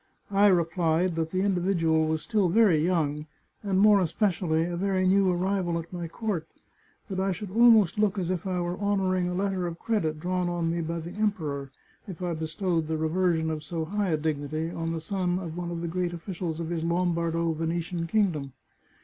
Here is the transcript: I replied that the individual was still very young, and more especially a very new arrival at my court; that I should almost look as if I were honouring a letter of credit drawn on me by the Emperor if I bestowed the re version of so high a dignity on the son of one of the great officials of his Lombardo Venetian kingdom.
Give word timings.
I 0.31 0.47
replied 0.47 1.13
that 1.13 1.29
the 1.29 1.43
individual 1.43 2.07
was 2.07 2.23
still 2.23 2.49
very 2.49 2.83
young, 2.83 3.27
and 3.61 3.79
more 3.79 3.99
especially 4.01 4.65
a 4.65 4.75
very 4.75 5.07
new 5.07 5.31
arrival 5.31 5.77
at 5.77 5.93
my 5.93 6.07
court; 6.07 6.47
that 7.07 7.19
I 7.19 7.31
should 7.31 7.51
almost 7.51 7.99
look 7.99 8.17
as 8.17 8.31
if 8.31 8.47
I 8.47 8.59
were 8.61 8.79
honouring 8.79 9.27
a 9.27 9.35
letter 9.35 9.67
of 9.67 9.77
credit 9.77 10.19
drawn 10.19 10.49
on 10.49 10.71
me 10.71 10.81
by 10.81 11.01
the 11.01 11.11
Emperor 11.11 11.69
if 12.07 12.19
I 12.23 12.33
bestowed 12.33 12.87
the 12.87 12.97
re 12.97 13.09
version 13.09 13.51
of 13.51 13.63
so 13.63 13.85
high 13.85 14.09
a 14.09 14.17
dignity 14.17 14.71
on 14.71 14.91
the 14.91 15.01
son 15.01 15.37
of 15.37 15.55
one 15.55 15.69
of 15.69 15.81
the 15.81 15.87
great 15.87 16.13
officials 16.13 16.59
of 16.59 16.69
his 16.69 16.83
Lombardo 16.83 17.53
Venetian 17.53 18.07
kingdom. 18.07 18.53